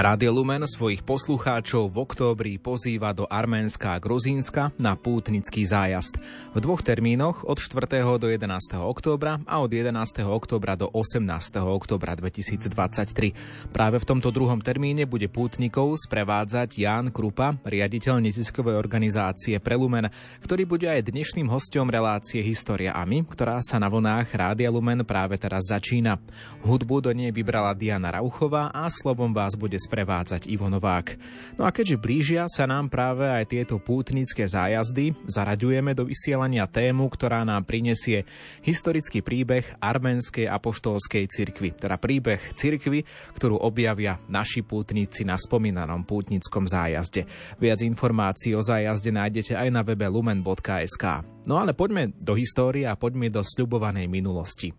[0.00, 6.16] Rádio Lumen svojich poslucháčov v októbri pozýva do Arménska a Gruzínska na pútnický zájazd.
[6.56, 8.00] V dvoch termínoch od 4.
[8.16, 8.80] do 11.
[8.80, 9.92] októbra a od 11.
[10.24, 11.20] októbra do 18.
[11.52, 13.76] októbra 2023.
[13.76, 20.08] Práve v tomto druhom termíne bude pútnikov sprevádzať Ján Krupa, riaditeľ neziskovej organizácie Prelumen,
[20.40, 25.04] ktorý bude aj dnešným hostom relácie História a my, ktorá sa na vlnách Rádia Lumen
[25.04, 26.16] práve teraz začína.
[26.64, 31.18] Hudbu do nej vybrala Diana Rauchová a slovom vás bude sprevádzať Ivo Novák.
[31.58, 37.10] No a keďže blížia sa nám práve aj tieto pútnické zájazdy, zaraďujeme do vysielania tému,
[37.10, 38.22] ktorá nám prinesie
[38.62, 43.02] historický príbeh arménskej apoštolskej cirkvi, teda príbeh cirkvy,
[43.34, 47.26] ktorú objavia naši pútnici na spomínanom pútnickom zájazde.
[47.58, 51.04] Viac informácií o zájazde nájdete aj na webe lumen.sk.
[51.50, 54.70] No ale poďme do histórie a poďme do sľubovanej minulosti.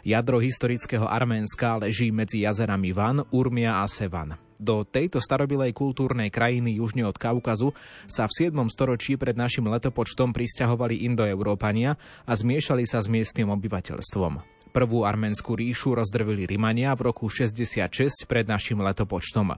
[0.00, 4.49] Jadro historického Arménska leží medzi jazerami Van, Urmia a Sevan.
[4.60, 7.72] Do tejto starobilej kultúrnej krajiny južne od Kaukazu
[8.04, 8.52] sa v 7.
[8.68, 11.96] storočí pred našim letopočtom pristahovali Indoeurópania
[12.28, 14.44] a zmiešali sa s miestnym obyvateľstvom.
[14.70, 19.56] Prvú arménsku ríšu rozdrvili Rimania v roku 66 pred našim letopočtom.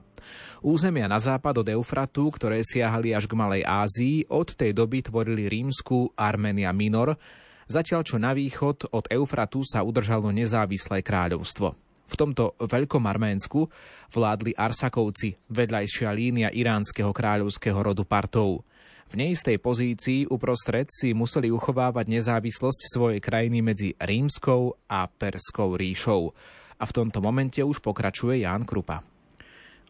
[0.63, 5.51] Územia na západ od Eufratu, ktoré siahali až k Malej Ázii, od tej doby tvorili
[5.51, 7.19] rímsku Armenia Minor,
[7.67, 11.92] zatiaľ čo na východ od Eufratu sa udržalo nezávislé kráľovstvo.
[12.03, 13.65] V tomto veľkom Arménsku
[14.13, 18.61] vládli Arsakovci, vedľajšia línia iránskeho kráľovského rodu Partov.
[19.09, 26.33] V neistej pozícii uprostred si museli uchovávať nezávislosť svojej krajiny medzi rímskou a perskou ríšou.
[26.81, 29.05] A v tomto momente už pokračuje Ján Krupa.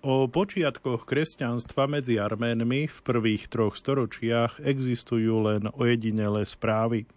[0.03, 7.07] O počiatkoch kresťanstva medzi Arménmi v prvých troch storočiach existujú len ojedinelé správy.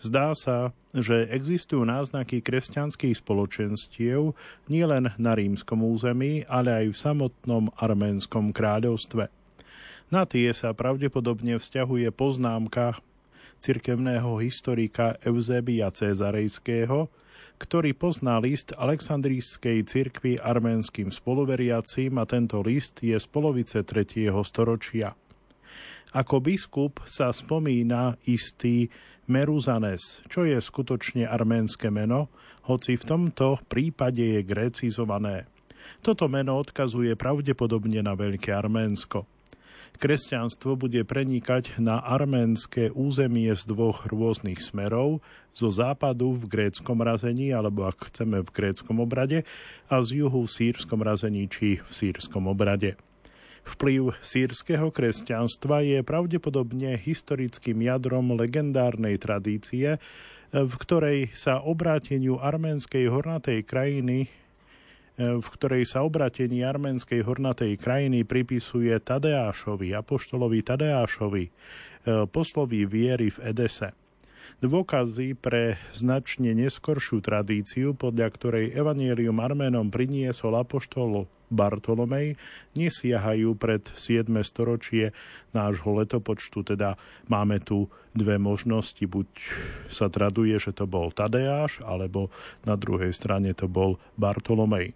[0.00, 4.32] Zdá sa, že existujú náznaky kresťanských spoločenstiev
[4.66, 9.28] nielen na rímskom území, ale aj v samotnom arménskom kráľovstve.
[10.10, 12.98] Na tie sa pravdepodobne vzťahuje poznámka
[13.62, 17.06] cirkevného historika Eusebia Cezarejského,
[17.60, 24.32] ktorý pozná list Aleksandrijskej cirkvi arménskym spoluveriacím a tento list je z polovice 3.
[24.42, 25.12] storočia.
[26.10, 28.90] Ako biskup sa spomína istý
[29.30, 32.34] Meruzanes, čo je skutočne arménske meno,
[32.66, 35.46] hoci v tomto prípade je grécizované.
[36.02, 39.30] Toto meno odkazuje pravdepodobne na Veľké Arménsko.
[40.02, 45.22] Kresťanstvo bude prenikať na arménske územie z dvoch rôznych smerov,
[45.54, 49.46] zo západu v gréckom razení, alebo ak chceme v gréckom obrade,
[49.86, 52.98] a z juhu v sírskom razení či v sírskom obrade.
[53.64, 60.00] Vplyv sírskeho kresťanstva je pravdepodobne historickým jadrom legendárnej tradície,
[60.50, 64.28] v ktorej sa obráteniu arménskej hornatej krajiny
[65.20, 71.44] v ktorej sa obratenie arménskej hornatej krajiny pripisuje Tadeášovi, apoštolovi Tadeášovi,
[72.32, 73.99] poslovi viery v Edese
[74.60, 82.36] dôkazy pre značne neskoršiu tradíciu, podľa ktorej Evangelium Arménom priniesol apoštol Bartolomej,
[82.76, 84.28] nesiahajú pred 7.
[84.44, 85.16] storočie
[85.56, 89.26] nášho letopočtu, teda máme tu dve možnosti, buď
[89.88, 92.28] sa traduje, že to bol Tadeáš, alebo
[92.62, 94.92] na druhej strane to bol Bartolomej.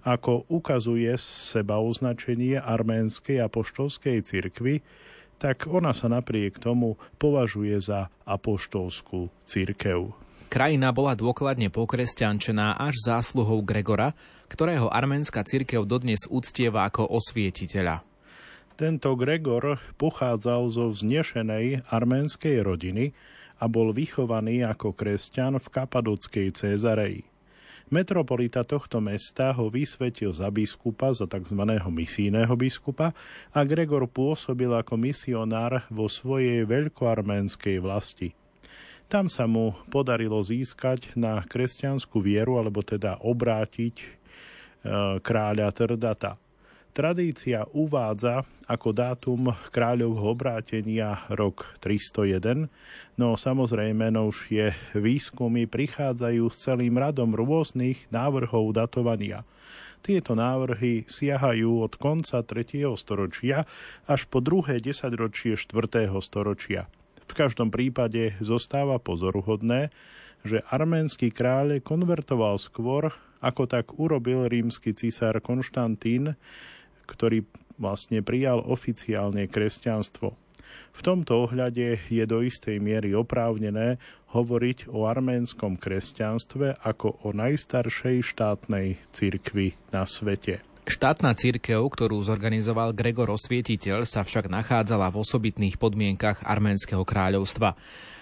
[0.00, 4.80] Ako ukazuje seba označenie arménskej apoštolskej cirkvi,
[5.40, 10.12] tak ona sa napriek tomu považuje za apoštolskú církev.
[10.52, 14.12] Krajina bola dôkladne pokresťančená až zásluhou Gregora,
[14.50, 18.02] ktorého arménska církev dodnes uctieva ako osvietiteľa.
[18.74, 23.14] Tento Gregor pochádzal zo vznešenej arménskej rodiny
[23.62, 27.29] a bol vychovaný ako kresťan v kapadockej Cézareji.
[27.90, 31.58] Metropolita tohto mesta ho vysvetil za biskupa, za tzv.
[31.90, 33.10] misijného biskupa
[33.50, 38.30] a Gregor pôsobil ako misionár vo svojej veľkoarménskej vlasti.
[39.10, 44.06] Tam sa mu podarilo získať na kresťanskú vieru, alebo teda obrátiť e,
[45.18, 46.38] kráľa Trdata.
[46.90, 52.66] Tradícia uvádza ako dátum kráľovho obrátenia rok 301,
[53.14, 59.46] no samozrejme novšie výskumy prichádzajú s celým radom rôznych návrhov datovania.
[60.02, 62.82] Tieto návrhy siahajú od konca 3.
[62.98, 63.70] storočia
[64.10, 66.10] až po druhé desaťročie 4.
[66.18, 66.90] storočia.
[67.22, 69.94] V každom prípade zostáva pozoruhodné,
[70.42, 76.34] že arménsky kráľ konvertoval skôr, ako tak urobil rímsky cisár Konštantín,
[77.10, 77.42] ktorý
[77.74, 80.38] vlastne prijal oficiálne kresťanstvo.
[80.90, 83.98] V tomto ohľade je do istej miery oprávnené
[84.30, 90.62] hovoriť o arménskom kresťanstve ako o najstaršej štátnej cirkvi na svete.
[90.90, 97.78] Štátna církev, ktorú zorganizoval Gregor Osvietiteľ, sa však nachádzala v osobitných podmienkach Arménskeho kráľovstva.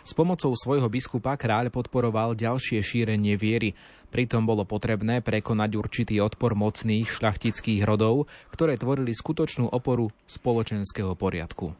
[0.08, 3.76] S pomocou svojho biskupa kráľ podporoval ďalšie šírenie viery.
[4.08, 11.76] Pritom bolo potrebné prekonať určitý odpor mocných šľachtických rodov, ktoré tvorili skutočnú oporu spoločenského poriadku.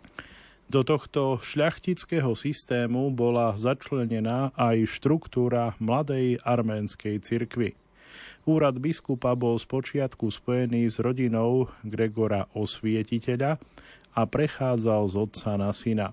[0.69, 7.81] Do tohto šľachtického systému bola začlenená aj štruktúra mladej arménskej cirkvy.
[8.45, 13.57] Úrad biskupa bol spočiatku spojený s rodinou Gregora Osvietiteľa
[14.13, 16.13] a prechádzal z otca na syna.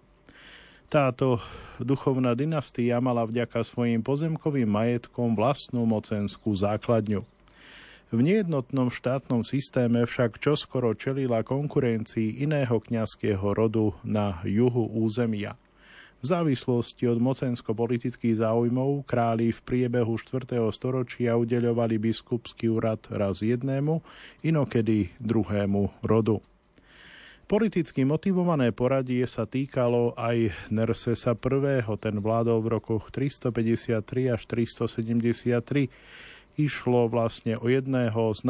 [0.85, 1.41] Táto
[1.81, 7.25] duchovná dynastia mala vďaka svojim pozemkovým majetkom vlastnú mocenskú základňu.
[8.13, 15.57] V nejednotnom štátnom systéme však čoskoro čelila konkurencii iného kňazského rodu na juhu územia.
[16.21, 20.57] V závislosti od mocensko-politických záujmov králi v priebehu 4.
[20.69, 23.99] storočia udeľovali biskupský úrad raz jednému,
[24.45, 26.39] inokedy druhému rodu.
[27.45, 31.85] Politicky motivované poradie sa týkalo aj Nersesa I.
[32.01, 35.85] Ten vládol v rokoch 353 až 373.
[36.57, 38.41] Išlo vlastne o jedného z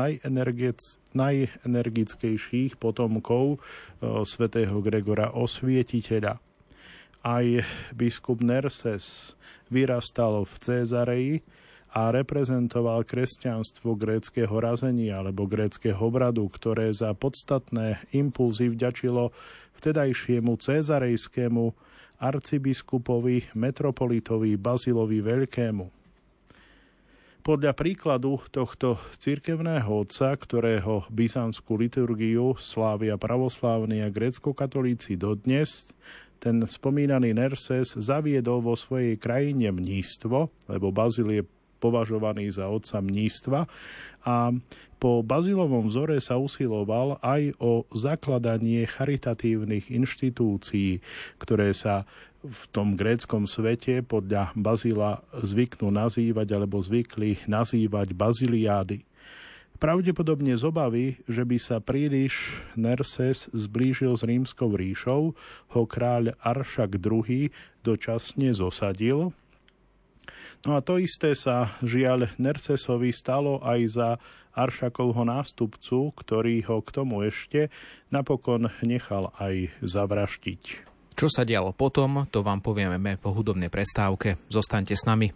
[1.12, 6.40] najenergickejších potomkov o, svätého Gregora Osvietiteľa.
[7.20, 7.46] Aj
[7.92, 9.36] biskup Nerses
[9.68, 11.44] vyrastal v Cézareji,
[11.96, 19.32] a reprezentoval kresťanstvo gréckého razenia alebo gréckého obradu, ktoré za podstatné impulzy vďačilo
[19.80, 21.64] vtedajšiemu cezarejskému
[22.20, 25.86] arcibiskupovi metropolitovi Bazilovi Veľkému.
[27.46, 35.94] Podľa príkladu tohto cirkevného otca, ktorého byzantskú liturgiu slávia pravoslávni a grécko-katolíci dodnes,
[36.42, 41.44] ten spomínaný Nerses zaviedol vo svojej krajine mníctvo, lebo Bazil je
[41.86, 43.70] považovaný za otca mníctva
[44.26, 44.50] a
[44.98, 51.04] po Bazilovom vzore sa usiloval aj o zakladanie charitatívnych inštitúcií,
[51.38, 52.10] ktoré sa
[52.42, 59.06] v tom gréckom svete podľa Bazila zvyknú nazývať alebo zvykli nazývať baziliády.
[59.76, 65.36] Pravdepodobne z obavy, že by sa príliš Nerses zblížil s rímskou ríšou,
[65.76, 67.52] ho kráľ Aršak II
[67.84, 69.36] dočasne zosadil
[70.66, 74.10] No a to isté sa žiaľ Nercesovi stalo aj za
[74.56, 77.68] Aršakovho nástupcu, ktorý ho k tomu ešte
[78.08, 80.64] napokon nechal aj zavraštiť.
[81.16, 84.36] Čo sa dialo potom, to vám povieme po hudobnej prestávke.
[84.52, 85.32] Zostaňte s nami.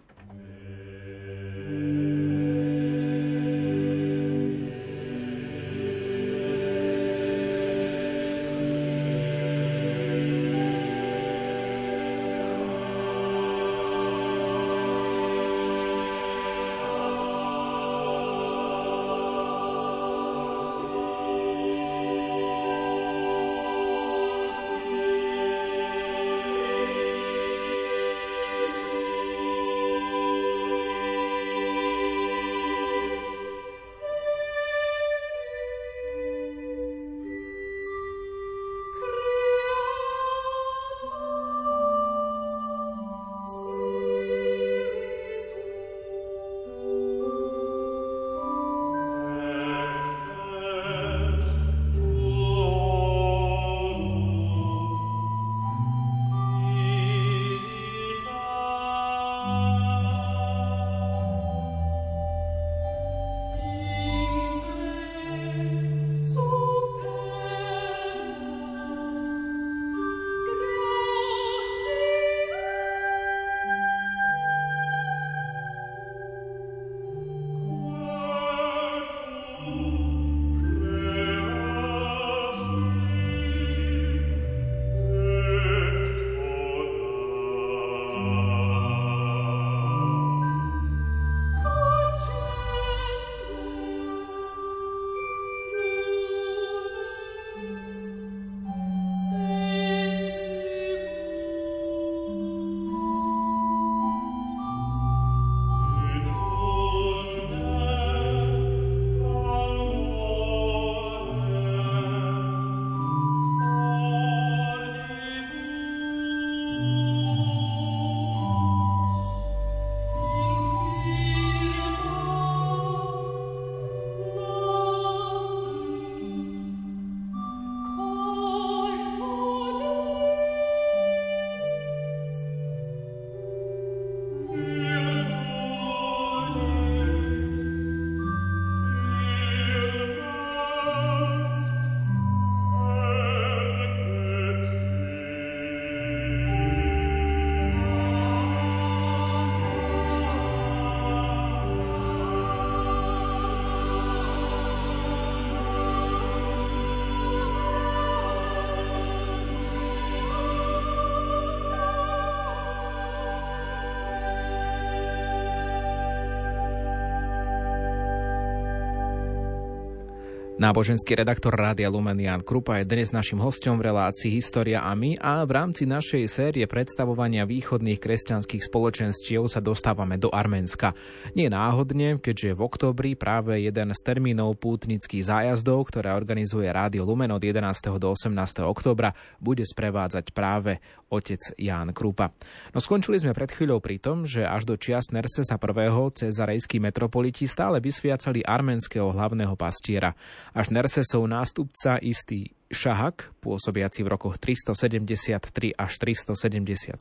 [170.59, 175.15] Náboženský redaktor Rádia Lumen Jan Krupa je dnes našim hostom v relácii História a my
[175.15, 180.91] a v rámci našej série predstavovania východných kresťanských spoločenstiev sa dostávame do Arménska.
[181.31, 187.31] Nie náhodne, keďže v oktobri práve jeden z termínov pútnických zájazdov, ktoré organizuje Rádio Lumen
[187.31, 187.95] od 11.
[187.95, 188.35] do 18.
[188.67, 192.35] oktobra, bude sprevádzať práve otec Ján Krupa.
[192.75, 195.87] No skončili sme pred chvíľou pri tom, že až do čias Nersesa I.
[196.11, 200.11] cezarejskí metropoliti stále vysviacali arménskeho hlavného pastiera.
[200.53, 206.97] Až Nersesov nástupca istý Šahak, pôsobiaci v rokoch 373 až 377,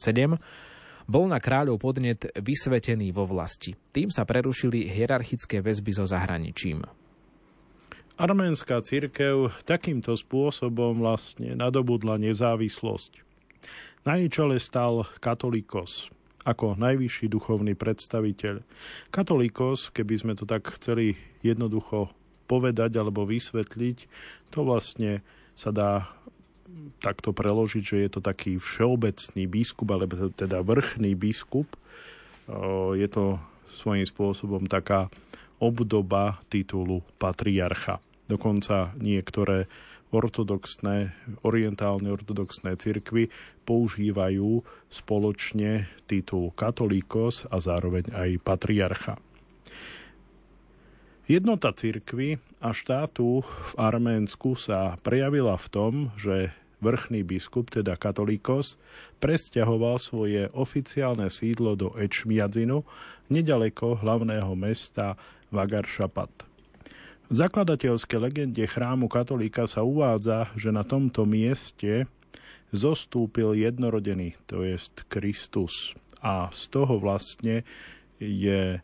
[1.09, 3.73] bol na kráľov podnet vysvetený vo vlasti.
[3.97, 6.85] Tým sa prerušili hierarchické väzby so zahraničím.
[8.19, 13.25] Arménska církev takýmto spôsobom vlastne nadobudla nezávislosť.
[14.05, 16.13] Na jej čele stal katolíkos
[16.49, 18.65] ako najvyšší duchovný predstaviteľ.
[19.13, 22.09] Katolíkos, keby sme to tak chceli jednoducho
[22.49, 24.09] povedať alebo vysvetliť,
[24.49, 25.21] to vlastne
[25.53, 26.09] sa dá
[27.05, 31.69] takto preložiť, že je to taký všeobecný biskup, alebo teda vrchný biskup.
[32.97, 33.37] Je to
[33.77, 35.13] svojím spôsobom taká
[35.61, 38.01] obdoba titulu patriarcha.
[38.31, 39.69] Dokonca niektoré
[40.09, 41.13] ortodoxné,
[41.45, 43.29] orientálne ortodoxné cirkvy
[43.69, 49.21] používajú spoločne titul katolíkos a zároveň aj patriarcha.
[51.29, 58.81] Jednota cirkvy a štátu v Arménsku sa prejavila v tom, že vrchný biskup, teda katolíkos,
[59.21, 62.81] presťahoval svoje oficiálne sídlo do Ečmiadzinu,
[63.29, 65.21] nedaleko hlavného mesta
[65.53, 66.49] Vagaršapat.
[67.29, 72.09] V zakladateľskej legende chrámu katolíka sa uvádza, že na tomto mieste
[72.73, 75.93] zostúpil jednorodený, to jest Kristus.
[76.25, 77.69] A z toho vlastne
[78.17, 78.81] je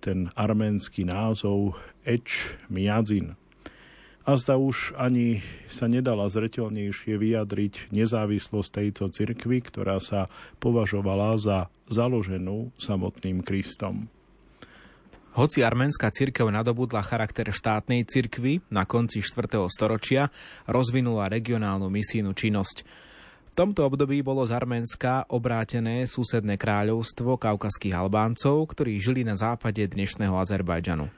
[0.00, 3.34] ten arménsky názov Eč Miadzin.
[4.26, 5.38] A zda už ani
[5.70, 10.26] sa nedala zretelnejšie vyjadriť nezávislosť tejto cirkvy, ktorá sa
[10.58, 14.10] považovala za založenú samotným Kristom.
[15.36, 19.62] Hoci arménska cirkev nadobudla charakter štátnej cirkvy na konci 4.
[19.68, 20.32] storočia,
[20.64, 22.82] rozvinula regionálnu misijnú činnosť
[23.56, 30.36] tomto období bolo z Arménska obrátené susedné kráľovstvo kaukaských Albáncov, ktorí žili na západe dnešného
[30.36, 31.08] Azerbajdžanu.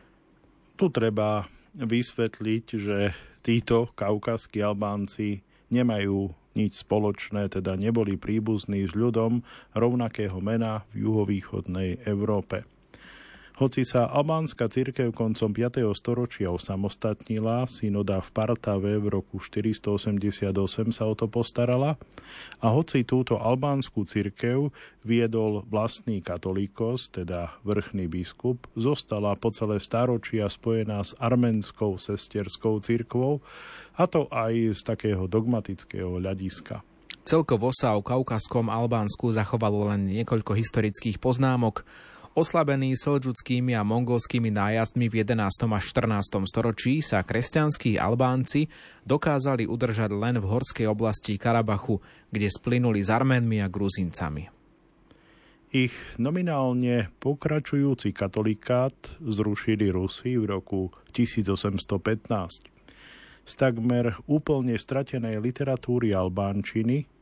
[0.79, 3.11] Tu treba vysvetliť, že
[3.43, 5.43] títo kaukaskí Albánci
[5.75, 9.43] nemajú nič spoločné, teda neboli príbuzní s ľudom
[9.75, 12.63] rovnakého mena v juhovýchodnej Európe.
[13.59, 15.83] Hoci sa albánska církev koncom 5.
[15.99, 21.99] storočia osamostatnila, synoda v Partave v roku 488 sa o to postarala
[22.63, 24.71] a hoci túto albánsku církev
[25.03, 33.43] viedol vlastný katolíkos, teda vrchný biskup, zostala po celé staročia spojená s arménskou sesterskou církvou,
[33.99, 36.87] a to aj z takého dogmatického hľadiska.
[37.27, 41.83] Celkovo sa o kaukaskom Albánsku zachovalo len niekoľko historických poznámok.
[42.39, 45.43] Oslabený selžudskými a mongolskými nájazdmi v 11.
[45.75, 46.39] a 14.
[46.47, 48.71] storočí sa kresťanskí Albánci
[49.03, 51.99] dokázali udržať len v horskej oblasti Karabachu,
[52.31, 54.47] kde splynuli s Arménmi a Gruzincami.
[55.75, 55.91] Ich
[56.23, 61.75] nominálne pokračujúci katolíkát zrušili Rusi v roku 1815.
[63.51, 67.18] Z takmer úplne stratenej literatúry albánčiny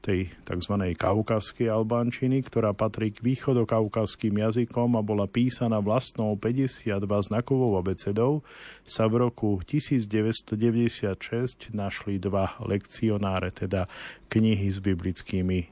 [0.00, 0.74] tej tzv.
[0.94, 8.46] kaukazskej albánčiny, ktorá patrí k východokaukazským jazykom a bola písaná vlastnou 52 znakovou abecedou,
[8.86, 13.90] sa v roku 1996 našli dva lekcionáre, teda
[14.30, 15.66] knihy s biblickými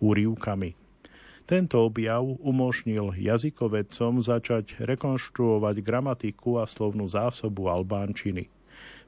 [0.00, 0.86] úrivkami.
[1.46, 8.55] Tento objav umožnil jazykovedcom začať rekonštruovať gramatiku a slovnú zásobu albánčiny.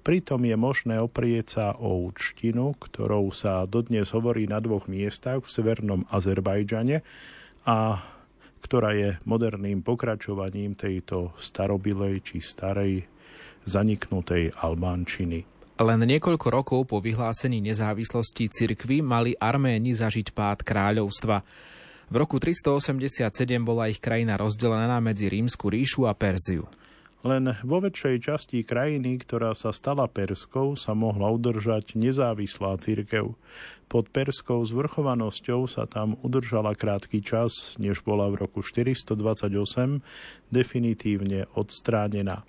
[0.09, 5.53] Pritom je možné oprieť sa o účtinu, ktorou sa dodnes hovorí na dvoch miestach v
[5.53, 7.05] severnom Azerbajdžane
[7.69, 8.01] a
[8.65, 13.05] ktorá je moderným pokračovaním tejto starobilej či starej
[13.69, 15.45] zaniknutej albánčiny.
[15.77, 21.45] Len niekoľko rokov po vyhlásení nezávislosti cirkvy mali Arméni zažiť pád kráľovstva.
[22.09, 23.29] V roku 387
[23.61, 26.65] bola ich krajina rozdelená medzi Rímsku ríšu a Perziu.
[27.27, 33.35] Len vo väčšej časti krajiny, ktorá sa stala Perskou, sa mohla udržať nezávislá církev.
[33.89, 39.19] Pod perskou zvrchovanosťou sa tam udržala krátky čas, než bola v roku 428
[40.53, 42.45] definitívne odstránená.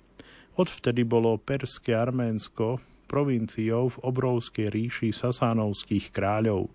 [0.60, 6.68] Odvtedy bolo perské Arménsko provinciou v obrovskej ríši sasánovských kráľov.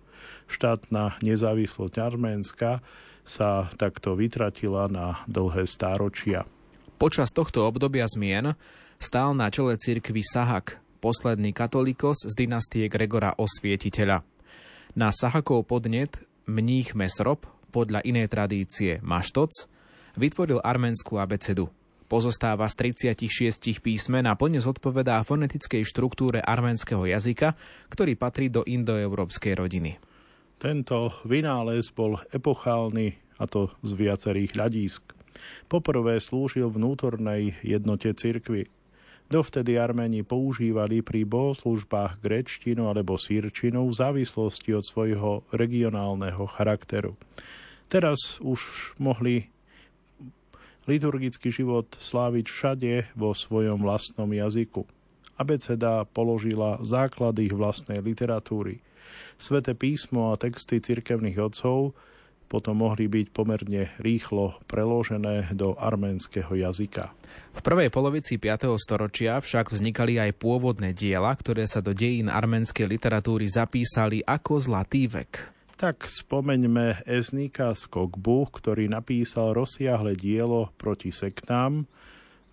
[0.50, 2.82] Štátna nezávislosť Arménska
[3.22, 6.44] sa takto vytratila na dlhé stáročia.
[6.96, 8.56] Počas tohto obdobia zmien
[8.96, 14.24] Stál na čele cirkvy Sahak, posledný katolíkos z dynastie Gregora Osvietiteľa.
[14.96, 16.16] Na Sahakov podnet
[16.48, 19.52] mních Mesrop, podľa inej tradície Maštoc,
[20.16, 21.68] vytvoril arménsku abecedu.
[22.08, 27.52] Pozostáva z 36 písmen a plne zodpovedá fonetickej štruktúre arménskeho jazyka,
[27.92, 30.00] ktorý patrí do indoeurópskej rodiny.
[30.56, 35.15] Tento vynález bol epochálny, a to z viacerých hľadísk.
[35.66, 38.70] Poprvé slúžil vnútornej jednote cirkvy.
[39.26, 47.18] Dovtedy Arméni používali pri bohoslužbách grečtinu alebo sírčinu v závislosti od svojho regionálneho charakteru.
[47.90, 49.50] Teraz už mohli
[50.86, 54.86] liturgický život sláviť všade vo svojom vlastnom jazyku.
[55.34, 58.78] Abeceda položila základy ich vlastnej literatúry.
[59.36, 61.98] Svete písmo a texty cirkevných otcov
[62.46, 67.10] potom mohli byť pomerne rýchlo preložené do arménskeho jazyka.
[67.52, 68.70] V prvej polovici 5.
[68.78, 75.10] storočia však vznikali aj pôvodné diela, ktoré sa do dejín arménskej literatúry zapísali ako Zlatý
[75.10, 75.32] vek.
[75.76, 81.84] Tak spomeňme Eznika z Kokbu, ktorý napísal rozsiahle dielo proti sektám.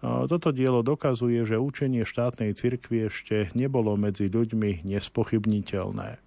[0.03, 6.19] Toto dielo dokazuje, že učenie štátnej cirkvi ešte nebolo medzi ľuďmi nespochybniteľné.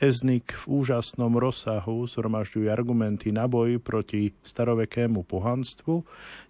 [0.00, 6.00] Eznik v úžasnom rozsahu zhromažďuje argumenty na boj proti starovekému pohanstvu,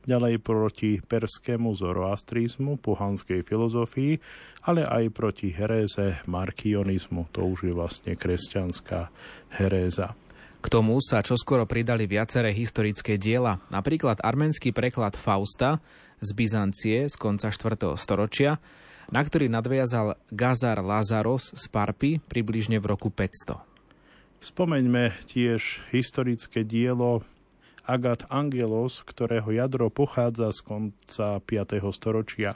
[0.07, 4.23] ďalej proti perskému zoroastrizmu, pohanskej filozofii,
[4.71, 9.11] ale aj proti heréze markionizmu, to už je vlastne kresťanská
[9.59, 10.15] heréza.
[10.63, 15.83] K tomu sa čoskoro pridali viaceré historické diela, napríklad arménsky preklad Fausta
[16.23, 17.99] z Byzancie z konca 4.
[17.99, 18.63] storočia,
[19.11, 23.59] na ktorý nadviazal Gazar Lazaros z Parpy približne v roku 500.
[24.41, 27.27] Spomeňme tiež historické dielo
[27.85, 31.83] Agat Angelos, ktorého jadro pochádza z konca 5.
[31.91, 32.55] storočia.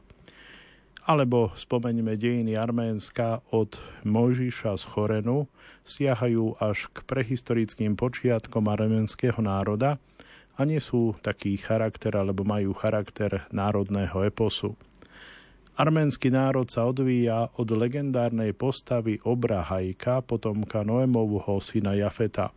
[1.04, 3.76] Alebo spomeňme dejiny Arménska od
[4.08, 5.50] Mojžiša z Chorenu,
[5.84, 10.00] siahajú až k prehistorickým počiatkom arménskeho národa
[10.56, 14.78] a nie sú taký charakter alebo majú charakter národného eposu.
[15.74, 22.54] Arménsky národ sa odvíja od legendárnej postavy Obra Hajka, potomka Noemovho syna Jafeta.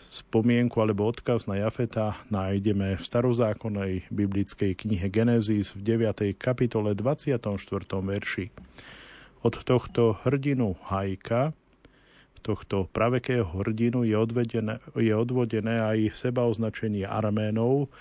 [0.00, 6.32] Spomienku alebo odkaz na Jafeta nájdeme v starozákonnej biblickej knihe Genesis v 9.
[6.40, 7.60] kapitole 24.
[7.92, 8.48] verši.
[9.44, 11.52] Od tohto hrdinu Hajka,
[12.40, 17.92] tohto pravekého hrdinu je, odvedené, je odvodené aj seba označenie Arménov,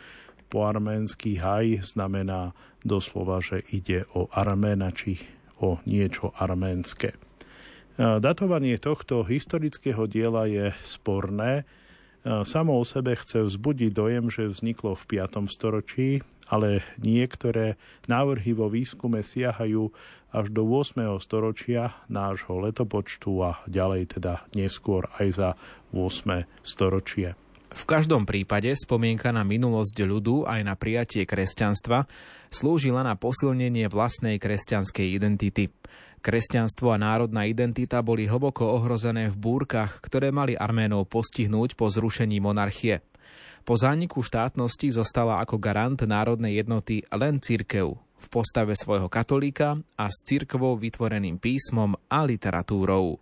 [0.53, 2.53] po arménsky haj znamená
[2.85, 5.17] doslova, že ide o Arména či
[5.57, 7.17] o niečo arménske.
[7.97, 11.65] Datovanie tohto historického diela je sporné.
[12.25, 15.49] Samo o sebe chce vzbudiť dojem, že vzniklo v 5.
[15.49, 19.89] storočí, ale niektoré návrhy vo výskume siahajú
[20.33, 21.17] až do 8.
[21.21, 25.49] storočia nášho letopočtu a ďalej teda neskôr aj za
[25.93, 26.45] 8.
[26.61, 27.37] storočie.
[27.73, 32.05] V každom prípade spomienka na minulosť ľudu aj na prijatie kresťanstva
[32.53, 35.73] slúžila na posilnenie vlastnej kresťanskej identity.
[36.23, 42.39] Kresťanstvo a národná identita boli hlboko ohrozené v búrkach, ktoré mali Arménov postihnúť po zrušení
[42.39, 43.03] monarchie.
[43.67, 50.07] Po zániku štátnosti zostala ako garant národnej jednoty len církev v postave svojho katolíka a
[50.07, 53.19] s církvou vytvoreným písmom a literatúrou.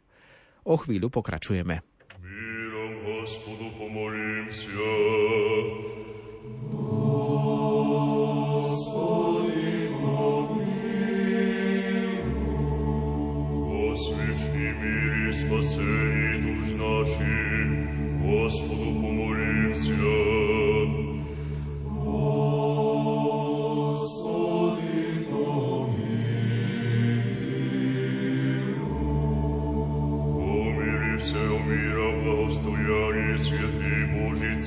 [0.61, 1.81] O chvíľu pokračujeme.
[4.51, 5.00] Benedizione.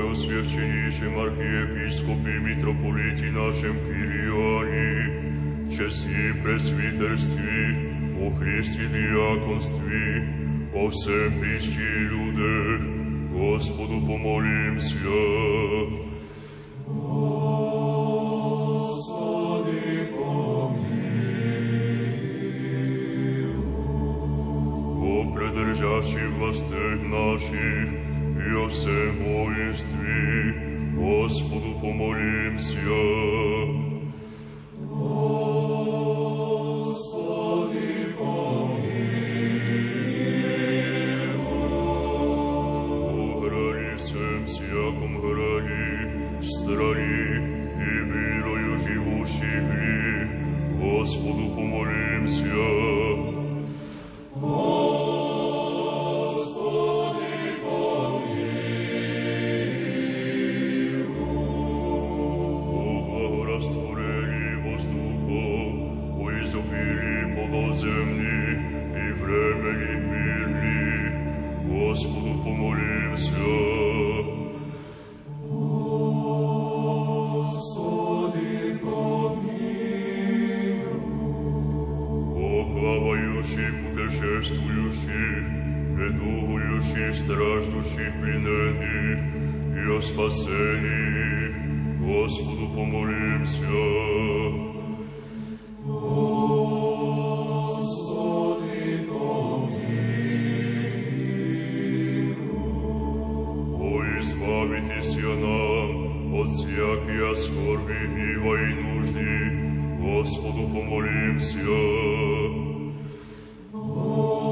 [0.09, 4.91] preosvieštenejšem archiepiskopi mitropoliti našem Kyriani,
[5.69, 7.61] čestní presviterství,
[8.19, 10.05] o Christi diakonství,
[10.73, 13.02] o всем прищи людях,
[13.33, 14.97] Господу помолимся.
[18.19, 19.29] Господи,
[20.17, 21.09] помилуй.
[25.01, 27.87] О предержащих властях наших
[28.47, 30.53] и о всем воинстве,
[30.95, 33.12] Господу помолимся.
[105.14, 109.60] спасся нам от всякой скорби и войнужды.
[110.00, 111.58] Господу помолимся.
[111.58, 112.02] Господу
[113.72, 114.43] помолимся.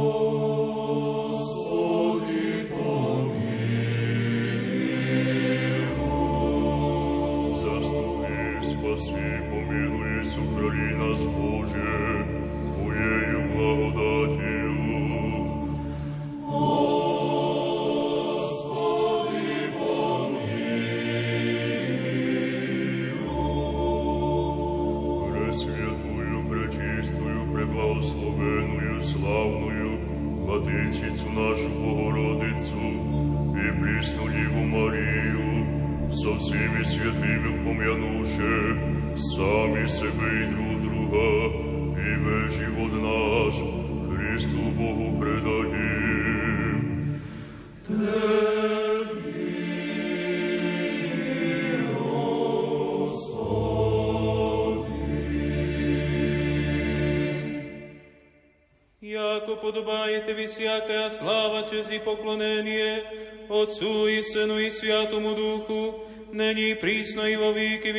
[60.28, 63.02] Tebi всякая слава, честь и поклонение,
[63.50, 67.93] Отцу и Сыну и Святому Духу, není prísno i vo výky.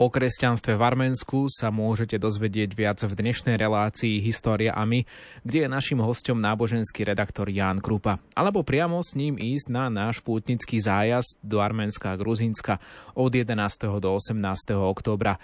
[0.00, 5.04] O kresťanstve v Arménsku sa môžete dozvedieť viac v dnešnej relácii História a my,
[5.44, 8.16] kde je našim hostom náboženský redaktor Ján Krupa.
[8.32, 12.80] Alebo priamo s ním ísť na náš pútnický zájazd do Arménska a Gruzínska
[13.12, 13.52] od 11.
[14.00, 14.40] do 18.
[14.72, 15.36] októbra.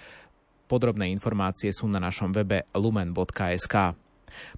[0.66, 3.94] Podrobné informácie sú na našom webe lumen.sk.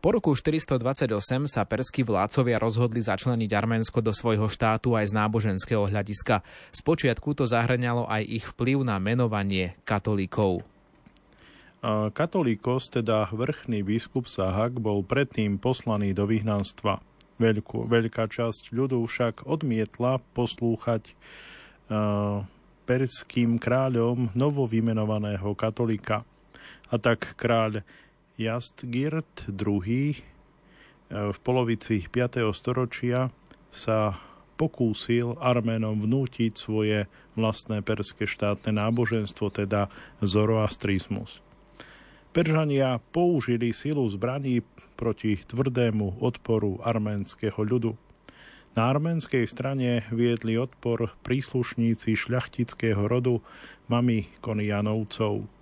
[0.02, 5.86] Po roku 428 sa perskí vládcovia rozhodli začleniť Arménsko do svojho štátu aj z náboženského
[5.86, 6.42] hľadiska.
[6.74, 10.66] Spočiatku to zahrňalo aj ich vplyv na menovanie katolíkov.
[12.10, 16.98] Katolíkos, teda vrchný biskup Sahak, bol predtým poslaný do vyhnanstva.
[17.38, 21.14] Veľkú, veľká časť ľudu však odmietla poslúchať
[21.86, 22.42] uh,
[22.88, 26.24] perským kráľom novovymenovaného katolika.
[26.88, 27.84] A tak kráľ
[28.40, 30.16] Jastgirt II e,
[31.12, 32.48] v polovici 5.
[32.56, 33.28] storočia
[33.68, 34.16] sa
[34.56, 37.04] pokúsil Arménom vnútiť svoje
[37.36, 39.92] vlastné perské štátne náboženstvo, teda
[40.24, 41.44] zoroastrizmus.
[42.32, 44.64] Peržania použili silu zbraní
[44.96, 48.07] proti tvrdému odporu arménskeho ľudu.
[48.78, 53.42] Na arménskej strane viedli odpor príslušníci šľachtického rodu
[53.90, 55.42] Mami Konianovcov–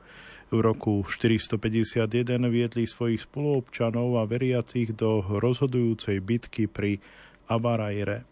[0.47, 2.13] v roku 451
[2.53, 7.01] viedli svojich spoluobčanov a veriacich do rozhodujúcej bitky pri
[7.49, 8.23] Avarajre.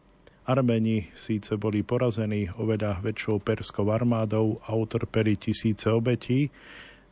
[0.44, 6.52] Armeni síce boli porazení oveľa väčšou perskou armádou a utrpeli tisíce obetí,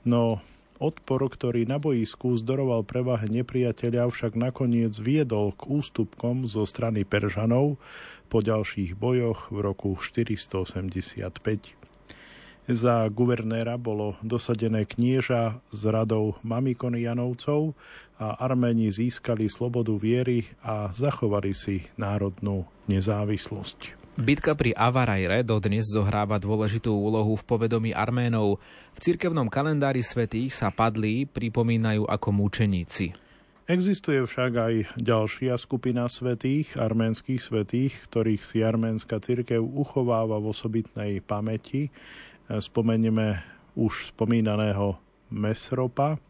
[0.04, 0.44] no
[0.82, 7.78] odpor, ktorý na boisku zdoroval prevahe nepriateľa, však nakoniec viedol k ústupkom zo strany Peržanov
[8.26, 11.30] po ďalších bojoch v roku 485.
[12.66, 17.74] Za guvernéra bolo dosadené knieža s radou Mamikonianovcov
[18.18, 24.01] a Arméni získali slobodu viery a zachovali si národnú nezávislosť.
[24.12, 28.60] Bitka pri Avarajre dodnes zohráva dôležitú úlohu v povedomí Arménov.
[28.92, 33.16] V cirkevnom kalendári svetých sa padlí pripomínajú ako múčeníci.
[33.64, 41.24] Existuje však aj ďalšia skupina svetých, arménskych svetých, ktorých si arménska cirkev uchováva v osobitnej
[41.24, 41.88] pamäti
[42.50, 43.40] Spomenieme
[43.78, 45.00] už spomínaného
[45.32, 46.20] Mesropa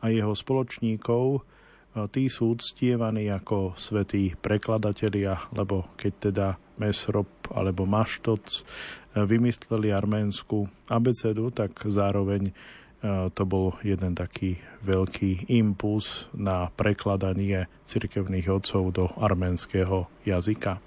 [0.00, 1.44] a jeho spoločníkov.
[1.90, 6.46] Tí sú uctievaní ako svetí prekladatelia, lebo keď teda
[6.78, 8.62] Mesrop alebo Maštoc
[9.18, 12.52] vymysleli arménsku abecedu, tak zároveň e,
[13.34, 20.78] to bol jeden taký veľký impuls na prekladanie cirkevných odcov do arménskeho jazyka.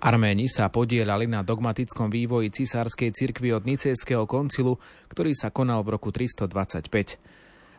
[0.00, 4.80] Arméni sa podielali na dogmatickom vývoji cisárskej cirkvi od Nicejského koncilu,
[5.12, 7.20] ktorý sa konal v roku 325.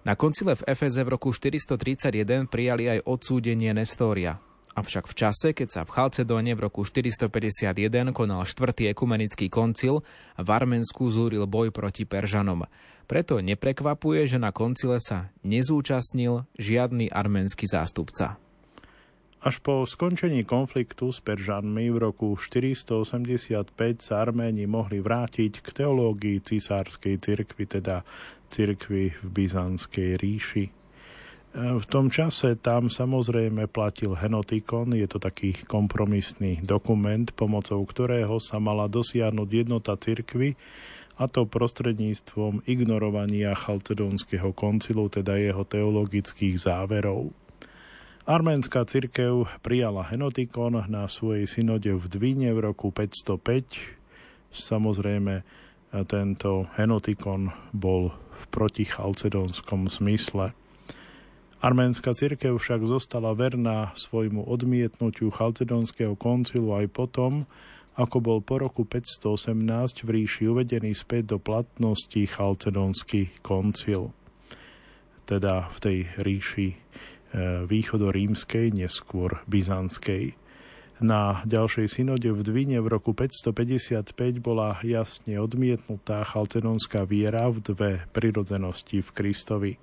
[0.01, 4.41] Na koncile v Efeze v roku 431 prijali aj odsúdenie Nestória.
[4.73, 10.01] Avšak v čase, keď sa v Chalcedóne v roku 451 konal štvrtý ekumenický koncil,
[10.41, 12.65] v Arménsku zúril boj proti Peržanom.
[13.05, 18.41] Preto neprekvapuje, že na koncile sa nezúčastnil žiadny arménsky zástupca.
[19.41, 26.45] Až po skončení konfliktu s Peržanmi v roku 485 sa Arméni mohli vrátiť k teológii
[26.45, 28.05] cisárskej cirkvi, teda
[28.51, 30.65] cirkvi v Byzantskej ríši.
[30.67, 30.71] E,
[31.55, 38.59] v tom čase tam samozrejme platil Henotikon, je to taký kompromisný dokument, pomocou ktorého sa
[38.59, 40.59] mala dosiahnuť jednota cirkvy,
[41.21, 47.29] a to prostredníctvom ignorovania chalcedónskeho koncilu, teda jeho teologických záverov.
[48.25, 54.53] Arménska cirkev prijala Henotikon na svojej synode v Dvine v roku 505.
[54.53, 55.41] Samozrejme,
[56.05, 60.57] tento Henotikon bol v protichalcedonskom zmysle.
[61.61, 67.45] Arménska cirkev však zostala verná svojmu odmietnutiu chalcedonského koncilu aj potom,
[67.93, 74.09] ako bol po roku 518 v ríši uvedený späť do platnosti chalcedonský koncil.
[75.29, 76.67] Teda v tej ríši
[77.31, 80.35] E, východorímskej, neskôr byzantskej.
[81.01, 87.91] Na ďalšej synode v Dvine v roku 555 bola jasne odmietnutá chalcedonská viera v dve
[88.13, 89.73] prirodzenosti v Kristovi.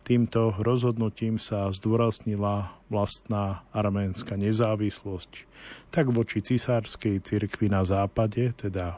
[0.00, 5.44] Týmto rozhodnutím sa zdôraznila vlastná arménska nezávislosť,
[5.92, 8.96] tak voči cisárskej cirkvi na západe, teda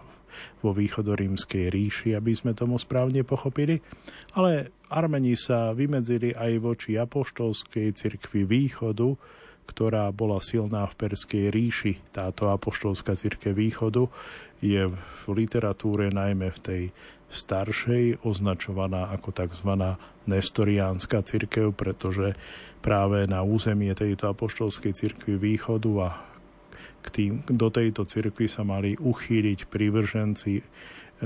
[0.62, 3.82] vo východorímskej ríši, aby sme tomu správne pochopili,
[4.38, 9.18] ale Armeni sa vymedzili aj voči apoštolskej cirkvi východu,
[9.68, 12.00] ktorá bola silná v Perskej ríši.
[12.10, 14.08] Táto apoštolská cirkev východu
[14.64, 16.82] je v literatúre najmä v tej
[17.28, 19.70] staršej označovaná ako tzv.
[20.24, 22.32] nestoriánska cirkev, pretože
[22.80, 26.10] práve na územie tejto apoštolskej cirkvi východu a
[26.98, 30.64] k tým, do tejto cirkvi sa mali uchýliť privrženci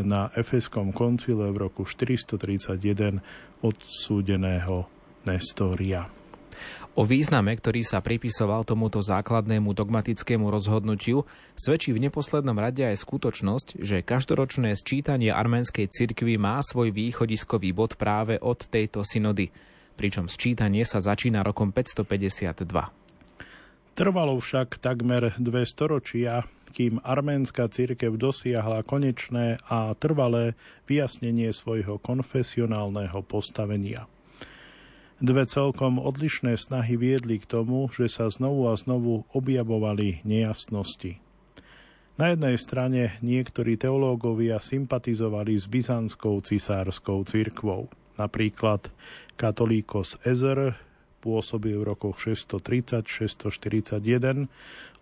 [0.02, 3.22] na Efeskom koncile v roku 431
[3.62, 4.88] odsúdeného
[5.22, 6.21] Nestória.
[6.92, 11.24] O význame, ktorý sa pripisoval tomuto základnému dogmatickému rozhodnutiu,
[11.56, 17.96] svedčí v neposlednom rade aj skutočnosť, že každoročné sčítanie arménskej cirkvy má svoj východiskový bod
[17.96, 19.48] práve od tejto synody,
[19.96, 22.60] pričom sčítanie sa začína rokom 552.
[23.96, 26.44] Trvalo však takmer dve storočia,
[26.76, 34.11] kým arménska církev dosiahla konečné a trvalé vyjasnenie svojho konfesionálneho postavenia.
[35.22, 41.22] Dve celkom odlišné snahy viedli k tomu, že sa znovu a znovu objavovali nejasnosti.
[42.18, 47.86] Na jednej strane niektorí teológovia sympatizovali s byzantskou cisárskou cirkvou,
[48.18, 48.90] napríklad
[49.38, 50.74] katolíkos Ezer
[51.22, 54.50] pôsobil v rokoch 630-641.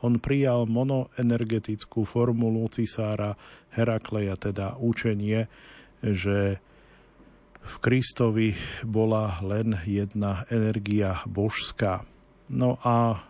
[0.04, 3.40] On prijal monoenergetickú formulu cisára
[3.72, 5.48] Herakleja, teda učenie,
[6.04, 6.60] že
[7.60, 12.02] v Kristovi bola len jedna energia božská.
[12.50, 13.22] No a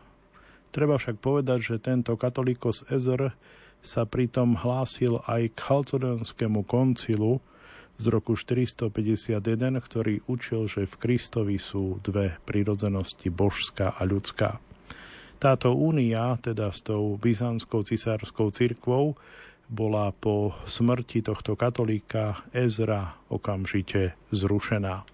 [0.71, 3.35] treba však povedať, že tento katolíkos Ezer
[3.81, 7.41] sa pritom hlásil aj k Chalcedonskému koncilu,
[8.01, 9.45] z roku 451,
[9.77, 14.57] ktorý učil, že v Kristovi sú dve prirodzenosti, božská a ľudská.
[15.37, 19.21] Táto únia, teda s tou byzantskou cisárskou cirkvou,
[19.71, 25.07] bola po smrti tohto katolíka Ezra okamžite zrušená.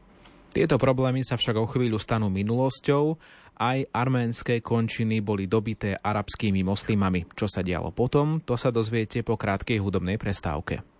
[0.56, 3.20] Tieto problémy sa však o chvíľu stanú minulosťou,
[3.60, 7.28] aj arménske končiny boli dobité arabskými moslimami.
[7.36, 10.95] Čo sa dialo potom, to sa dozviete po krátkej hudobnej prestávke.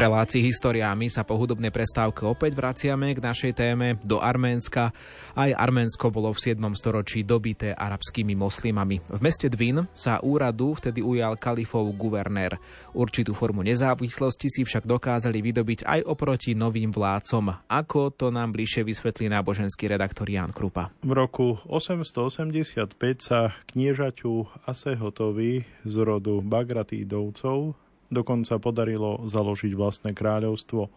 [0.00, 4.96] Relácii História my sa po hudobnej prestávke opäť vraciame k našej téme do Arménska.
[5.36, 6.56] Aj Arménsko bolo v 7.
[6.72, 8.96] storočí dobité arabskými moslimami.
[9.04, 12.56] V meste Dvin sa úradu vtedy ujal kalifov guvernér.
[12.96, 17.68] Určitú formu nezávislosti si však dokázali vydobiť aj oproti novým vládcom.
[17.68, 20.88] Ako to nám bližšie vysvetlí náboženský redaktor Jan Krupa.
[21.04, 30.90] V roku 885 sa kniežaťu Asehotovi z rodu Bagratídovcov dokonca podarilo založiť vlastné kráľovstvo.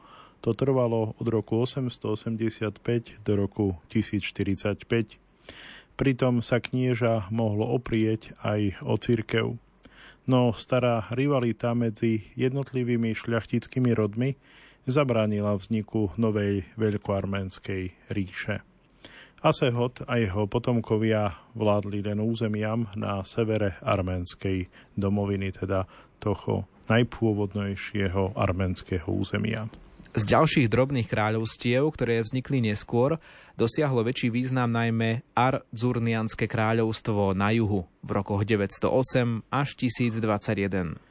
[0.43, 4.83] To trvalo od roku 885 do roku 1045.
[5.93, 9.55] Pritom sa knieža mohlo oprieť aj o cirkev.
[10.25, 14.35] No stará rivalita medzi jednotlivými šľachtickými rodmi
[14.83, 18.65] zabránila vzniku novej veľkoarménskej ríše.
[19.43, 25.83] Asehot a jeho potomkovia vládli len územiam na severe arménskej domoviny, teda
[26.23, 29.69] toho najpôvodnejšieho arménskeho územia.
[30.13, 33.17] Z ďalších drobných kráľovstiev, ktoré vznikli neskôr,
[33.57, 41.01] dosiahlo väčší význam najmä Ar-Dzurnianské kráľovstvo na juhu v rokoch 908 až 1021.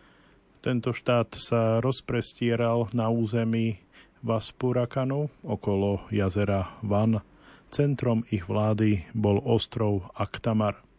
[0.62, 3.82] Tento štát sa rozprestieral na území
[4.22, 7.18] Vaspurakanu okolo jazera Van.
[7.74, 10.78] Centrom ich vlády bol ostrov Aktamar–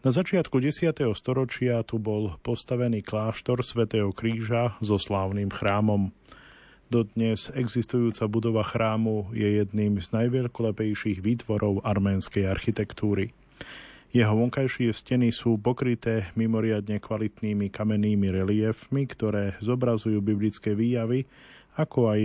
[0.00, 0.96] na začiatku 10.
[1.12, 6.08] storočia tu bol postavený kláštor svätého Kríža so slávnym chrámom.
[6.88, 13.36] Dodnes existujúca budova chrámu je jedným z najveľkolepejších výtvorov arménskej architektúry.
[14.10, 21.30] Jeho vonkajšie steny sú pokryté mimoriadne kvalitnými kamennými reliefmi, ktoré zobrazujú biblické výjavy,
[21.78, 22.20] ako aj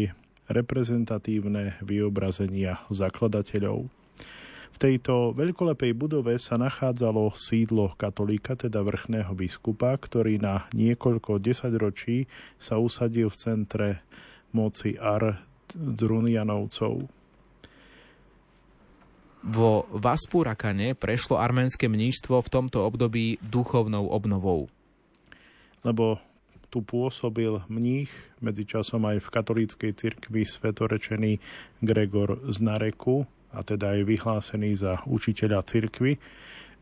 [0.50, 3.95] reprezentatívne vyobrazenia zakladateľov.
[4.76, 12.28] V tejto veľkolepej budove sa nachádzalo sídlo katolíka, teda vrchného biskupa, ktorý na niekoľko desaťročí
[12.60, 13.90] sa usadil v centre
[14.52, 15.40] moci Ar
[15.72, 17.08] Dzrunianovcov.
[19.48, 24.68] Vo Vaspúrakane prešlo arménske mníštvo v tomto období duchovnou obnovou.
[25.88, 26.20] Lebo
[26.68, 28.12] tu pôsobil mních,
[28.44, 31.40] medzičasom aj v katolíckej cirkvi svetorečený
[31.80, 33.24] Gregor z Nareku,
[33.56, 36.20] a teda je vyhlásený za učiteľa cirkvy.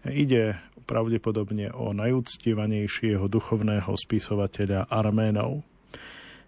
[0.03, 5.63] Ide pravdepodobne o najúctievanejšieho duchovného spisovateľa Arménov.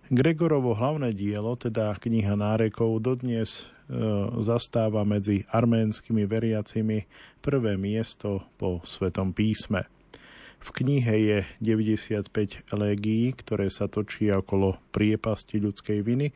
[0.05, 3.97] Gregorovo hlavné dielo, teda kniha nárekov, dodnes e,
[4.38, 7.09] zastáva medzi arménskymi veriacimi
[7.41, 9.89] prvé miesto po Svetom písme.
[10.61, 16.30] V knihe je 95 légií, ktoré sa točia okolo priepasti ľudskej viny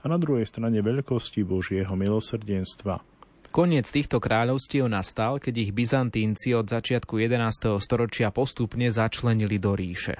[0.00, 3.13] a na druhej strane veľkosti Božieho milosrdenstva.
[3.54, 7.78] Koniec týchto kráľovstiev nastal, keď ich Byzantínci od začiatku 11.
[7.78, 10.18] storočia postupne začlenili do ríše.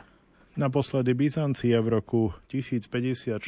[0.54, 3.42] Naposledy Byzancia v roku 1054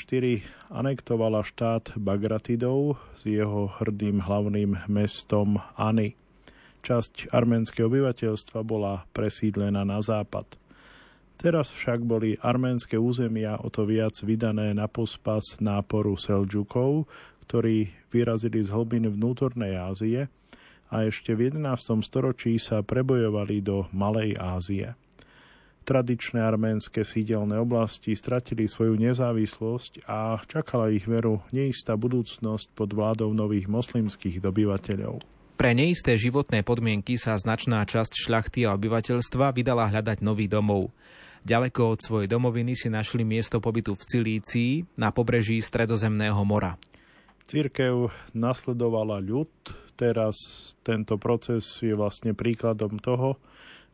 [0.74, 6.18] anektovala štát Bagratidov s jeho hrdým hlavným mestom Ani.
[6.82, 10.58] Časť arménskeho obyvateľstva bola presídlená na západ.
[11.36, 17.04] Teraz však boli arménske územia o to viac vydané na pospas náporu Selďukov,
[17.46, 20.26] ktorí vyrazili z hlbiny vnútornej Ázie
[20.90, 22.02] a ešte v 11.
[22.02, 24.98] storočí sa prebojovali do Malej Ázie.
[25.86, 33.30] Tradičné arménske sídelné oblasti stratili svoju nezávislosť a čakala ich veru neistá budúcnosť pod vládou
[33.30, 35.22] nových moslimských dobyvateľov.
[35.56, 40.90] Pre neisté životné podmienky sa značná časť šľachty a obyvateľstva vydala hľadať nový domov.
[41.46, 46.74] Ďaleko od svojej domoviny si našli miesto pobytu v Cilícii na pobreží Stredozemného mora.
[47.46, 49.46] Církev nasledovala ľud,
[49.94, 50.34] teraz
[50.82, 53.38] tento proces je vlastne príkladom toho,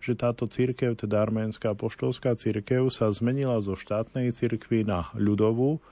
[0.01, 5.85] že táto církev, teda arménska poštolská církev, sa zmenila zo štátnej církvy na ľudovú,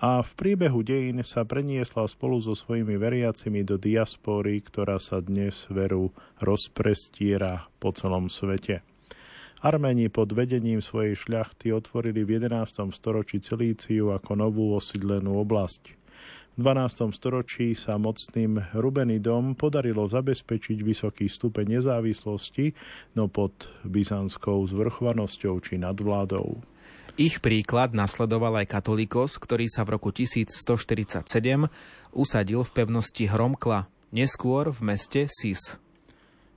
[0.00, 5.64] a v priebehu dejín sa preniesla spolu so svojimi veriacimi do diaspory, ktorá sa dnes
[5.70, 6.10] veru
[6.42, 8.82] rozprestiera po celom svete.
[9.64, 12.92] Arméni pod vedením svojej šľachty otvorili v 11.
[12.92, 16.03] storočí Cilíciu ako novú osídlenú oblasť.
[16.54, 17.10] V 12.
[17.10, 22.70] storočí sa mocným Rubenidom podarilo zabezpečiť vysoký stupeň nezávislosti,
[23.18, 26.62] no pod byzantskou zvrchovanosťou či nadvládou.
[27.18, 31.26] Ich príklad nasledoval aj katolíkos, ktorý sa v roku 1147
[32.14, 35.82] usadil v pevnosti Hromkla, neskôr v meste Sis.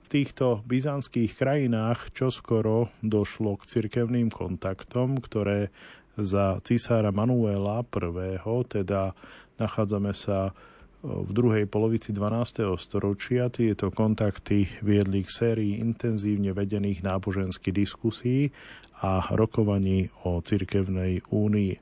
[0.02, 5.74] V týchto byzantských krajinách čoskoro došlo k cirkevným kontaktom, ktoré
[6.18, 8.38] za cisára Manuela I.
[8.66, 9.14] teda
[9.58, 10.54] nachádzame sa
[11.02, 12.74] v druhej polovici 12.
[12.74, 18.50] storočia tieto kontakty viedli k sérii intenzívne vedených náboženských diskusí
[18.98, 21.74] a rokovaní o cirkevnej únii.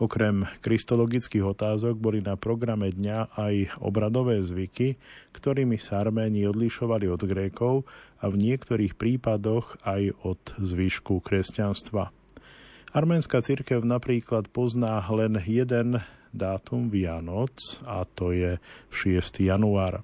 [0.00, 4.96] Okrem kristologických otázok boli na programe dňa aj obradové zvyky,
[5.36, 7.84] ktorými sa Arméni odlišovali od Grékov
[8.24, 12.08] a v niektorých prípadoch aj od zvyšku kresťanstva.
[12.96, 18.58] Arménska cirkev napríklad pozná len jeden dátum Vianoc a to je
[18.90, 19.42] 6.
[19.44, 20.02] január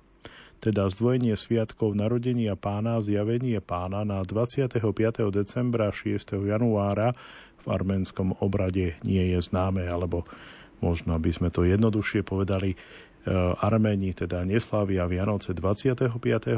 [0.67, 4.83] teda zdvojenie sviatkov narodenia pána, zjavenie pána na 25.
[5.31, 6.43] decembra 6.
[6.43, 7.15] januára
[7.63, 10.27] v arménskom obrade nie je známe, alebo
[10.79, 12.77] možno by sme to jednoduchšie povedali, e,
[13.63, 16.15] Arméni teda neslávia Vianoce 25.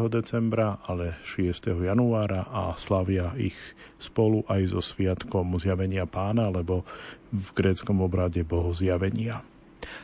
[0.08, 1.80] decembra, ale 6.
[1.80, 3.56] januára a slavia ich
[3.96, 6.84] spolu aj so sviatkom zjavenia pána, alebo
[7.32, 9.57] v gréckom obrade boho zjavenia.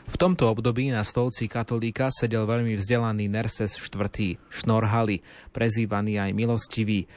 [0.04, 4.38] V tomto období na stolci katolíka sedel veľmi vzdelaný Nerses IV.
[4.52, 5.20] Šnorhali,
[5.50, 7.08] prezývaný aj milostivý.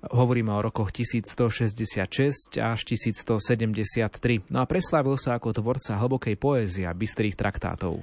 [0.00, 4.48] Hovoríme o rokoch 1166 až 1173.
[4.48, 8.00] No a preslávil sa ako tvorca hlbokej poézie a bystrých traktátov.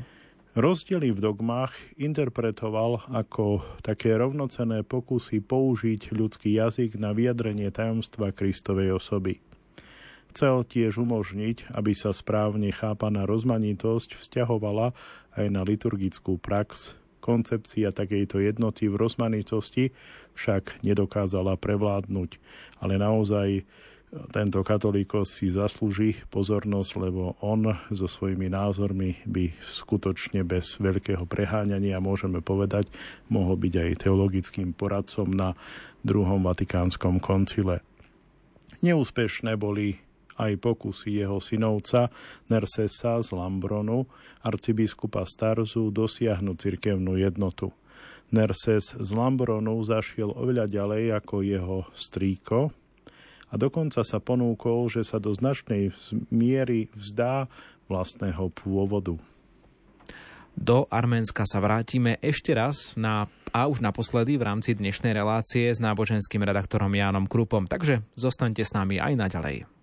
[0.58, 8.98] Rozdiely v dogmách interpretoval ako také rovnocené pokusy použiť ľudský jazyk na vyjadrenie tajomstva Kristovej
[8.98, 9.38] osoby.
[10.34, 14.94] Chcel tiež umožniť, aby sa správne chápaná rozmanitosť vzťahovala
[15.38, 16.98] aj na liturgickú prax.
[17.20, 19.92] Koncepcia takejto jednoty v rozmanitosti
[20.38, 22.40] však nedokázala prevládnuť,
[22.80, 23.68] ale naozaj
[24.32, 32.00] tento katolíkos si zaslúži pozornosť, lebo on so svojimi názormi by skutočne bez veľkého preháňania,
[32.00, 32.88] môžeme povedať,
[33.28, 35.60] mohol byť aj teologickým poradcom na
[36.08, 37.84] druhom vatikánskom koncile.
[38.80, 40.00] Neúspešné boli
[40.38, 42.14] aj pokusy jeho synovca
[42.48, 44.06] Nersesa z Lambronu,
[44.46, 47.74] arcibiskupa Starzu, dosiahnuť cirkevnú jednotu.
[48.28, 52.76] Nerses z Lambronu zašiel oveľa ďalej ako jeho strýko
[53.48, 55.96] a dokonca sa ponúkol, že sa do značnej
[56.28, 57.48] miery vzdá
[57.88, 59.16] vlastného pôvodu.
[60.58, 65.78] Do Arménska sa vrátime ešte raz na, a už naposledy v rámci dnešnej relácie s
[65.78, 69.77] náboženským redaktorom Jánom Krupom, takže zostaňte s nami aj naďalej.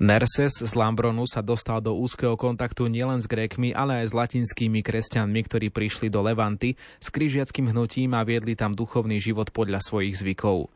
[0.00, 4.80] Nerses z Lambronu sa dostal do úzkeho kontaktu nielen s Grékmi, ale aj s latinskými
[4.80, 10.16] kresťanmi, ktorí prišli do Levanty s križiackým hnutím a viedli tam duchovný život podľa svojich
[10.16, 10.72] zvykov.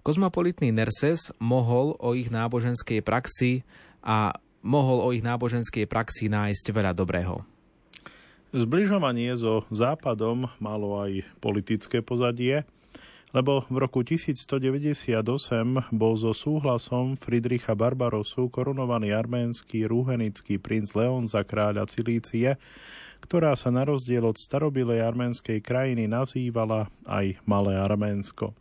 [0.00, 3.60] Kozmopolitný Nerses mohol o ich náboženskej praxi
[4.00, 7.44] a mohol o ich náboženskej praxi nájsť veľa dobrého.
[8.56, 12.64] Zbližovanie so Západom malo aj politické pozadie–
[13.32, 15.24] lebo v roku 1198
[15.88, 22.60] bol so súhlasom Friedricha Barbarosu korunovaný arménsky rúhenický princ Leon za kráľa Cilície,
[23.24, 28.52] ktorá sa na rozdiel od starobilej arménskej krajiny nazývala aj Malé Arménsko.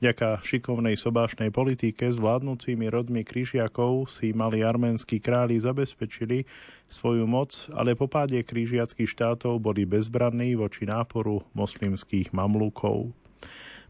[0.00, 6.48] Vďaka šikovnej sobášnej politike s vládnúcimi rodmi krížiakov si mali arménsky králi zabezpečili
[6.88, 13.12] svoju moc, ale po páde krížiackých štátov boli bezbranní voči náporu moslimských mamlúkov.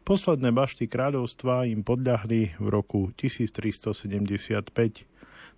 [0.00, 5.06] Posledné bašty kráľovstva im podľahli v roku 1375.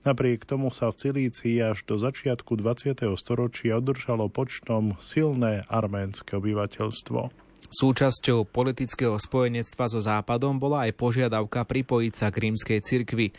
[0.03, 3.07] Napriek tomu sa v Cilícii až do začiatku 20.
[3.15, 7.31] storočia održalo počtom silné arménske obyvateľstvo.
[7.73, 13.33] Súčasťou politického spojenectva so Západom bola aj požiadavka pripojiť sa k rímskej cirkvi.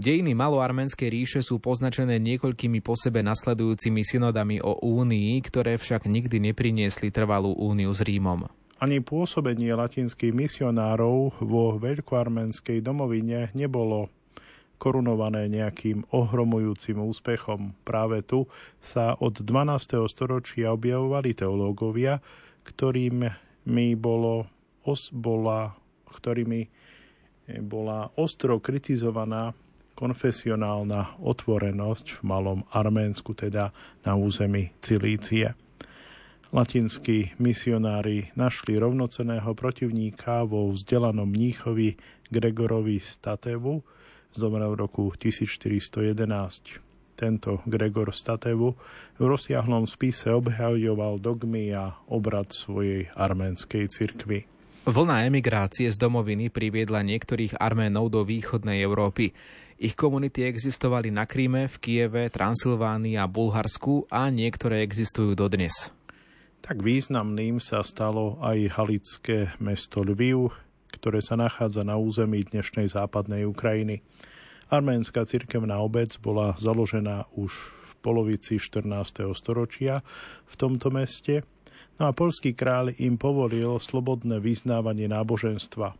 [0.00, 6.40] Dejiny maloarménskej ríše sú poznačené niekoľkými po sebe nasledujúcimi synodami o únii, ktoré však nikdy
[6.40, 8.48] nepriniesli trvalú úniu s Rímom.
[8.84, 14.12] Ani pôsobenie latinských misionárov vo veľkoarménskej domovine nebolo
[14.76, 17.72] korunované nejakým ohromujúcim úspechom.
[17.80, 18.44] Práve tu
[18.84, 20.04] sa od 12.
[20.04, 22.20] storočia objavovali teológovia,
[22.68, 24.52] ktorými bolo,
[24.84, 25.72] os, bola,
[26.12, 26.68] ktorými
[27.64, 29.56] bola ostro kritizovaná
[29.96, 33.72] konfesionálna otvorenosť v Malom Arménsku, teda
[34.04, 35.63] na území Cilície.
[36.54, 41.98] Latinskí misionári našli rovnoceného protivníka vo vzdelanom mníchovi
[42.30, 43.82] Gregorovi Statevu,
[44.30, 46.14] zomrel v roku 1411.
[47.18, 48.70] Tento Gregor Statevu
[49.18, 54.46] v rozsiahlom spise obhajoval dogmy a obrad svojej arménskej cirkvy.
[54.86, 59.34] Vlna emigrácie z domoviny priviedla niektorých Arménov do východnej Európy.
[59.82, 65.90] Ich komunity existovali na Kríme, v Kieve, Transylvánii a Bulharsku a niektoré existujú dodnes.
[66.64, 70.48] Tak významným sa stalo aj halické mesto Lviv,
[70.96, 74.00] ktoré sa nachádza na území dnešnej západnej Ukrajiny.
[74.72, 79.28] Arménska cirkevná obec bola založená už v polovici 14.
[79.36, 80.00] storočia
[80.48, 81.44] v tomto meste,
[82.00, 85.92] no a polský kráľ im povolil slobodné vyznávanie náboženstva.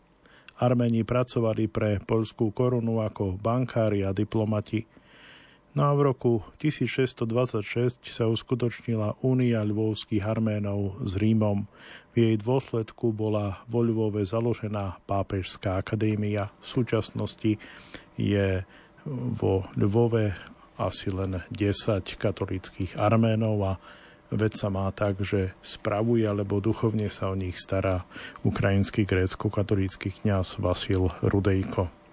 [0.64, 4.80] Arméni pracovali pre polskú korunu ako bankári a diplomati–
[5.74, 11.66] No a v roku 1626 sa uskutočnila Únia ľvovských Arménov s Rímom.
[12.14, 16.54] V jej dôsledku bola vo Ľvove založená pápežská akadémia.
[16.62, 17.58] V súčasnosti
[18.14, 18.62] je
[19.34, 20.30] vo Ľvove
[20.78, 23.72] asi len 10 katolických Arménov a
[24.30, 28.06] vec sa má tak, že spravuje alebo duchovne sa o nich stará
[28.46, 32.03] ukrajinský grécko-katolícky kňaz Vasil Rudejko.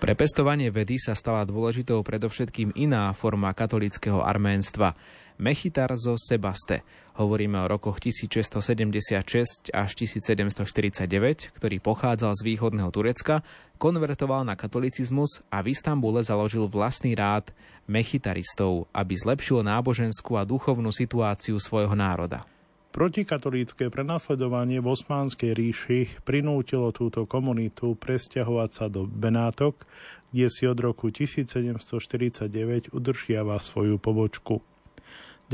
[0.00, 4.94] Pre pestovanie vedy sa stala dôležitou predovšetkým iná forma katolického arménstva–
[5.40, 6.84] Mechitar zo Sebaste.
[7.16, 13.40] Hovoríme o rokoch 1676 až 1749, ktorý pochádzal z východného Turecka,
[13.80, 17.56] konvertoval na katolicizmus a v Istambule založil vlastný rád
[17.88, 22.44] mechitaristov, aby zlepšil náboženskú a duchovnú situáciu svojho národa.
[22.90, 29.86] Protikatolícké prenasledovanie v Osmánskej ríši prinútilo túto komunitu presťahovať sa do Benátok,
[30.34, 34.58] kde si od roku 1749 udržiava svoju pobočku.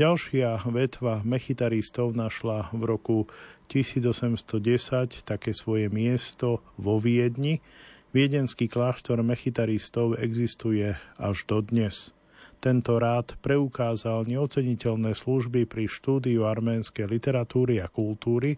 [0.01, 3.17] Ďalšia vetva mechitaristov našla v roku
[3.69, 7.61] 1810 také svoje miesto vo Viedni.
[8.17, 12.16] Viedenský kláštor mechitaristov existuje až dodnes.
[12.57, 18.57] Tento rád preukázal neoceniteľné služby pri štúdiu arménskej literatúry a kultúry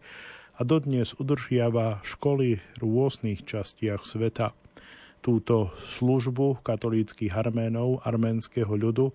[0.55, 4.55] a dodnes udržiava školy v rôznych častiach sveta.
[5.19, 9.11] Túto službu katolíckých arménov arménskeho ľudu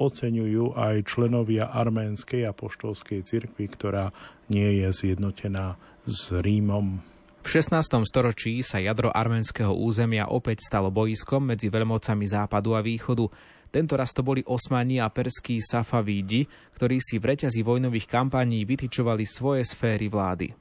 [0.00, 4.16] oceňujú aj členovia arménskej apoštolskej cirkvi, ktorá
[4.48, 5.76] nie je zjednotená
[6.08, 7.04] s Rímom.
[7.42, 8.06] V 16.
[8.06, 13.26] storočí sa jadro arménskeho územia opäť stalo bojiskom medzi veľmocami západu a východu.
[13.72, 16.44] Tento raz to boli osmani a perskí safavídi,
[16.76, 20.52] ktorí si v reťazi vojnových kampaní vytyčovali svoje sféry vlády.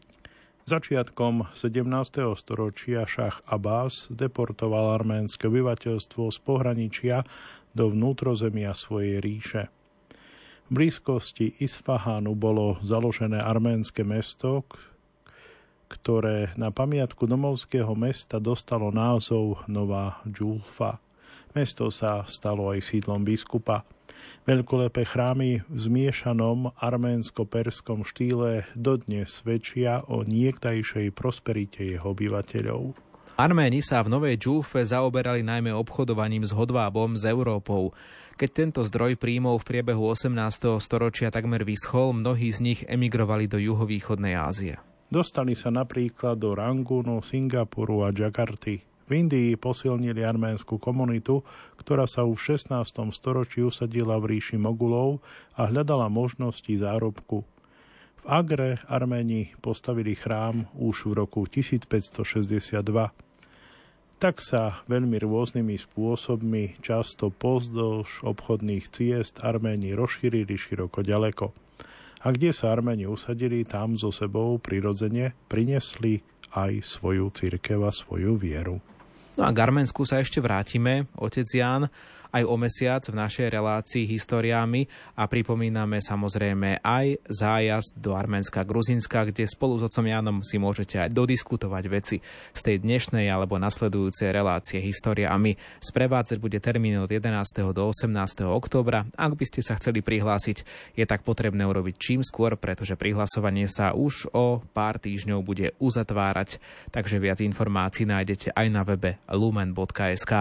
[0.63, 1.83] Začiatkom 17.
[2.39, 7.27] storočia šach Abbas deportoval arménske obyvateľstvo z pohraničia
[7.75, 9.67] do vnútrozemia svojej ríše.
[10.71, 14.63] V blízkosti Isfahánu bolo založené arménske mesto,
[15.91, 21.10] ktoré na pamiatku domovského mesta dostalo názov Nová Džulfa.
[21.51, 23.83] Mesto sa stalo aj sídlom biskupa.
[24.41, 32.97] Veľkolepé chrámy v zmiešanom arménsko-perskom štýle dodnes svedčia o niekdajšej prosperite jeho obyvateľov.
[33.37, 37.95] Arméni sa v Novej Džúfe zaoberali najmä obchodovaním s hodvábom s Európou.
[38.35, 40.81] Keď tento zdroj príjmov v priebehu 18.
[40.81, 44.81] storočia takmer vyschol, mnohí z nich emigrovali do juhovýchodnej Ázie.
[45.11, 48.90] Dostali sa napríklad do Rangunu, Singapuru a Jakarty.
[49.11, 51.43] V Indii posilnili arménsku komunitu,
[51.75, 53.11] ktorá sa už v 16.
[53.11, 55.19] storočí usadila v ríši Mogulov
[55.51, 57.43] a hľadala možnosti zárobku.
[57.43, 62.87] V Agre Arméni postavili chrám už v roku 1562.
[64.15, 71.51] Tak sa veľmi rôznymi spôsobmi, často pozdĺž obchodných ciest, Arméni rozšírili široko ďaleko.
[72.23, 76.23] A kde sa Arméni usadili, tam so sebou prirodzene prinesli
[76.55, 78.79] aj svoju církev a svoju vieru.
[79.39, 81.87] No a k Arménsku sa ešte vrátime, otec Jan
[82.31, 84.87] aj o mesiac v našej relácii historiami
[85.19, 90.97] a pripomíname samozrejme aj zájazd do Arménska Gruzinska, kde spolu s otcom Janom si môžete
[90.97, 92.17] aj dodiskutovať veci
[92.55, 95.53] z tej dnešnej alebo nasledujúcej relácie História a my.
[95.83, 97.75] Sprevádzať bude termín od 11.
[97.75, 98.11] do 18.
[98.47, 99.05] októbra.
[99.19, 100.63] Ak by ste sa chceli prihlásiť,
[100.95, 106.57] je tak potrebné urobiť čím skôr, pretože prihlasovanie sa už o pár týždňov bude uzatvárať,
[106.89, 110.33] takže viac informácií nájdete aj na webe lumen.sk.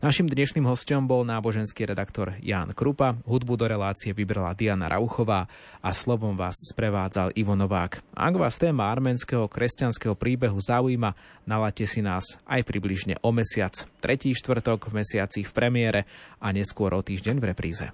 [0.00, 5.44] Našim dnešným hostom bol bol náboženský redaktor Ján Krupa, hudbu do relácie vybrala Diana Rauchová
[5.84, 8.00] a slovom vás sprevádzal Ivo Novák.
[8.16, 11.12] Ak vás téma arménskeho kresťanského príbehu zaujíma,
[11.44, 16.00] nalate si nás aj približne o mesiac, tretí štvrtok v mesiaci v premiére
[16.40, 17.92] a neskôr o týždeň v repríze.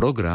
[0.00, 0.28] Program